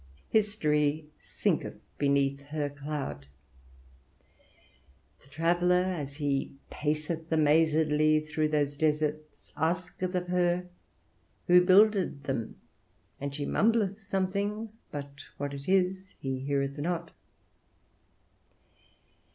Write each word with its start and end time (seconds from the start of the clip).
History 0.29 1.11
sinketh 1.19 1.79
beneath 1.99 2.41
her 2.47 2.71
cloud. 2.71 3.27
The 5.19 5.27
traveler, 5.27 5.75
as 5.83 6.15
he 6.15 6.55
paceth 6.71 7.31
amazedly 7.31 8.21
through 8.21 8.47
those 8.47 8.75
deserts, 8.75 9.51
asketh 9.55 10.15
of 10.15 10.25
her, 10.29 10.67
Who 11.45 11.63
builded 11.63 12.23
them? 12.23 12.55
and 13.19 13.35
she 13.35 13.45
mumbleth 13.45 14.01
something, 14.01 14.69
but 14.91 15.27
what 15.37 15.53
it 15.53 15.69
is 15.69 16.15
he 16.17 16.39
heareth 16.39 16.79
not. 16.79 17.11